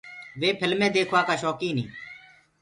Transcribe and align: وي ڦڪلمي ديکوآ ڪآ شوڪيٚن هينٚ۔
وي 0.39 0.49
ڦڪلمي 0.59 0.87
ديکوآ 0.95 1.21
ڪآ 1.27 1.33
شوڪيٚن 1.41 1.75
هينٚ۔ 1.79 1.93